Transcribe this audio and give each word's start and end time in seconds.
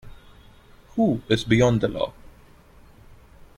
Who 0.95 1.21
is 1.29 1.43
beyond 1.43 1.81
the 1.81 1.87
law? 1.87 2.11